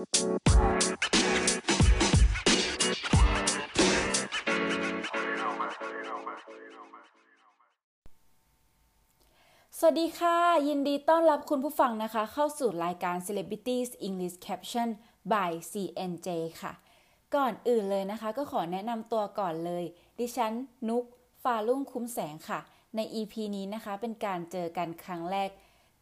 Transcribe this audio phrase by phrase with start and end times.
[0.00, 0.06] สวั
[9.92, 10.36] สดีค่ะ
[10.68, 14.88] ยินดีต้อนรับคุณผู้ฟังนะคะ เข้าสู่รายการ Celebrities English Caption
[15.32, 16.28] by CNJ
[16.62, 16.72] ค่ะ
[17.34, 19.84] ก่อนอื่นเลยนะคะ ก็ขอแนะนำตัวก่อนเลย
[20.18, 20.52] ดิฉัน
[20.88, 21.04] นุก
[21.42, 22.60] ฟาลุ่งคุ้มแสงค่ะ
[22.96, 25.50] ใน EP นี้นะคะ เป็นการเจอกันครั้งแรก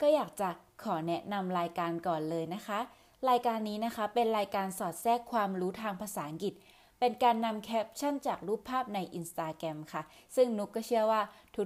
[0.00, 0.48] ก็อยากจะ
[0.84, 2.80] ขอแนะนำรายการก่อนเลยนะคะ
[3.30, 6.54] รายการนี้นะคะ เป็นรายการสอดแทรกความรู้ทางภาษาอังกฤษ
[7.00, 10.02] เป็นการนำแคปชั่นจากรูปภาพใน Instagram ค่ะ
[10.36, 11.20] ซึ่งนุกก็เชื่อว่า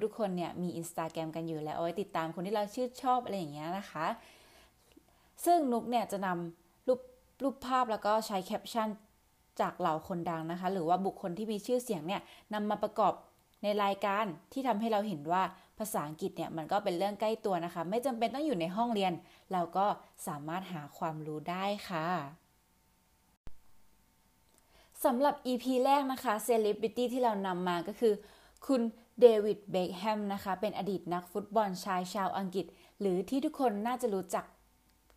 [0.04, 4.06] ทุกๆคนเนี่ยมี Instagram กันอยู่แล้วเอาไว้ติดตามคนที่เราชื่นชอบอะไรอย่างเงี้ยนะคะ
[5.44, 7.00] ซึ่งนุกเนี่ยจะนำรูป
[7.42, 8.88] รูปภาพแล้วก็ใช้แคปชั่น
[9.60, 12.20] จากเหล่าคนดังนะคะ หรือว่าบุคคลที่มีชื่อเสียงเนี่ย
[12.54, 13.12] นำมาประกอบ
[13.62, 15.42] ในรายการที่ทำให้เราเห็นว่า
[15.78, 19.12] ภาษาอังกฤษเนี่ยมันก็เป็นเรื่องใกล้ตัวนะคะ ไม่จำเป็นต้องอยู่ในห้องเรียน
[19.52, 19.86] เราก็
[20.26, 22.06] สามารถหาความรู้ได้ค่ะ
[25.04, 28.14] สำหรับ EP แรกนะคะเซเลบริตี้ที่เรานำมาก็คือ
[28.66, 28.82] คุณ
[29.20, 32.66] เดวิดเบคแฮมนะคะ เป็นอดีตนักฟุตบอลชายชาวอังกฤษ
[33.00, 34.44] หรือที่ทุกคนน่าจะรู้จัก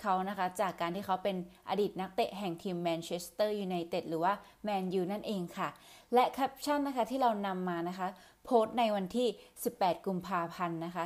[0.02, 1.38] เขานะคะจากการที่เขาเป็น
[1.70, 5.70] อดีตนักเตะแห่งทีมแมนเชสเตอร์ยูไนเต็ดหรือว่าแมนยูนั่นเองค่ะ
[6.14, 8.08] และแคปชั่นนะคะที่เรานำมานะคะ
[8.44, 9.28] โพสต์ในวันที่
[9.68, 11.06] 18 กุมภาพันธ์นะคะ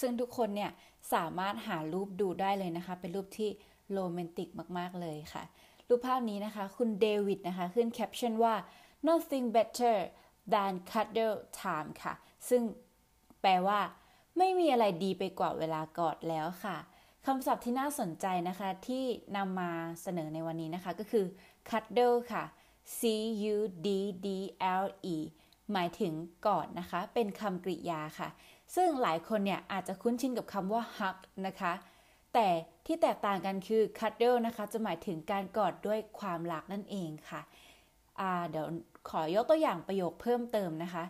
[0.00, 0.70] ซึ่งทุกคนเนี่ย
[1.14, 3.50] สามารถหารูปดูได้เลยนะคะ เป็นรูปที่
[3.92, 5.42] โรแมนติกมาก ๆ เลยค่ะ
[5.88, 8.54] รูปภาพนี้นะคะคุณเดวิดนะคะขึ้นแคปชั่นว่า
[9.08, 9.96] nothing better
[10.52, 12.14] than cuddle time ค่ะ
[12.48, 12.62] ซึ่ง
[13.42, 13.80] แปลว่า
[14.38, 16.76] ไม่มีอะไรดีไปกว่าเวลากอดแล้วค่ะ
[17.26, 19.04] คำศัพท์ที่น่าสนใจนะคะที่
[19.36, 19.70] นำมา
[20.02, 21.24] เสนอในวันนี้นะคะก็คือ
[21.68, 22.44] cuddle ค่ะ
[22.98, 23.00] c
[23.54, 23.56] u
[23.86, 23.88] d
[24.26, 24.28] d
[24.82, 24.84] l
[25.14, 25.16] e
[25.72, 26.12] หมายถึง
[26.46, 28.28] กอดนะคะ เป็นคำกริยาค่ะ
[28.76, 31.72] ซึ่งหลายคนเนี่ยอาจจะคุ้นชินกับคำว่า hug นะคะ
[32.34, 32.48] แต่
[32.86, 37.40] ที่แตกต่างกันคือ cuddle นะคะ จะหมายถึงการกอดด้วยความรักนั่นเองค่ะ
[38.50, 38.66] เดี๋ยว
[39.08, 41.04] ขอยกตัวอย่างประโยคเพิ่มเติมนะคะ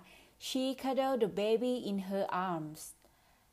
[0.47, 2.81] she cuddled the baby in her arms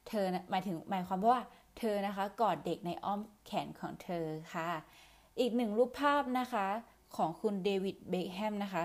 [0.07, 1.41] เธอหมายถึงหมายความว่า
[1.79, 4.69] เธอนะคะกอดเด็กในอ้อมแขนของเธอค่ะ
[5.39, 6.67] อีกหนึ่งรูปภาพนะคะ
[7.15, 8.83] ของคุณเดวิดเบคแฮมนะคะ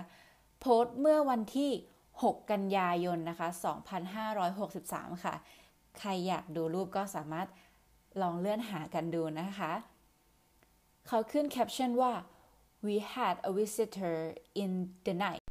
[0.60, 1.71] โพสต์เมื่อวันที่
[2.12, 3.49] 6 กันยายนนะคะ
[4.56, 5.34] 2563 ค่ะ
[5.99, 7.49] ใครอยากดูรูปก็สามารถ
[8.21, 9.72] ลองเลื่อนหากันดูนะคะ
[11.09, 12.12] เขาขึ้นแคปชั่นว่า
[12.87, 14.16] we had a visitor
[14.62, 14.72] in
[15.06, 15.44] the night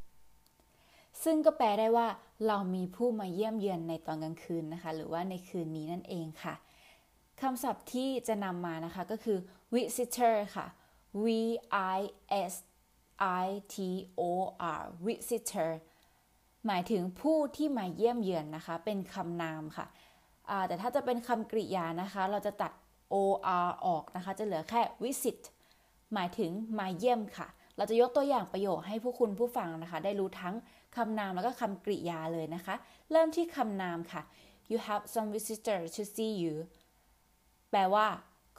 [1.23, 2.07] ซึ่งก็แปลได้ว่า
[2.47, 6.55] เรามีผู้มาเยี่ยมเยือนในตอนกลางคืนนะคะ หรือว่าในคืนนี้นั่นเองค่ะ
[7.41, 9.37] คำศัพท์ที่จะนำมานะคะก็คือ
[9.75, 10.67] visitor ค่ะ
[11.23, 11.25] v
[11.95, 11.99] i
[12.51, 12.53] s
[13.45, 13.75] i t
[14.19, 14.21] o
[14.79, 15.71] r visitor
[16.67, 19.87] หมายถึงผู้ที่มาเยี่ยมเยือนนะคะ เป็นคำนามค่ะ
[20.67, 22.71] แต่ถ้าจะเป็นคำกริยานะคะ เราจะตัด
[23.13, 23.33] or
[23.85, 25.39] ออกนะคะ จะเหลือแค่ visit
[26.13, 30.55] หมายถึงมาเยี่ยมค่ะ เราจะยกตัวอย่างประโยคให้ผู้คุณผู้ฟังนะคะ ได้รู้ทั้ง
[30.95, 32.75] คำนามแล้วก็คำกริยาเลยนะคะ
[33.11, 34.21] เริ่มที่คำนามค่ะ
[34.71, 36.55] you have some visitor to see you
[37.73, 38.07] แปลว่า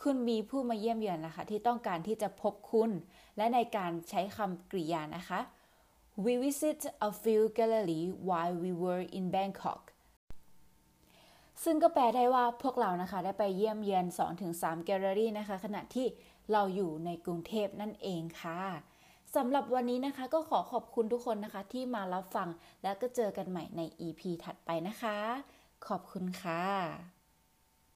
[0.03, 2.91] คุณมีผู้มาเยี่ยมเยือนนะคะ ที่ต้องการที่จะพบคุณ
[3.37, 5.41] และในการใช้คำกริยานะคะ
[6.25, 9.83] we visit a few gallery while we were in Bangkok
[11.65, 14.05] ซึ่งก็แปลได้ว่าพวกเรานะคะ ได้ไปเยี่ยมเยือน
[14.45, 16.07] 2-3 แกลเลอรี่นะคะ ขณะที่
[16.53, 18.61] เราอยู่ในกรุงเทพนั่นเองค่ะ
[19.37, 22.49] สำหรับวันนี้นะคะก็ขอขอบคุณทุกคนนะคะ ที่มารับฟัง
[22.83, 25.19] แล้วก็เจอกันใหม่ใน EP ถัดไปนะคะ
[25.87, 27.14] ขอบคุณค่ะ